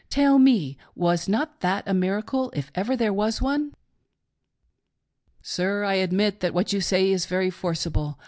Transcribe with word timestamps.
Tell 0.09 0.39
me, 0.39 0.79
was 0.95 1.29
not 1.29 1.59
that 1.59 1.83
a 1.87 1.93
miracle 1.93 2.51
if 2.55 2.71
ever 2.73 2.95
there 2.97 3.13
was 3.13 3.39
one.' 3.39 3.65
L. 3.65 3.69
P.: 3.69 3.75
Sir, 5.43 5.83
I 5.83 5.93
admit 5.93 6.39
that 6.39 6.55
what 6.55 6.73
you 6.73 6.81
say 6.81 7.11
is 7.11 7.27
very 7.27 7.51
forcible. 7.51 8.17